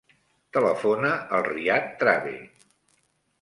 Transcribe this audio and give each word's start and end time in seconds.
Telefona 0.57 1.11
al 1.39 1.45
Riad 1.49 1.93
Trave. 2.01 2.33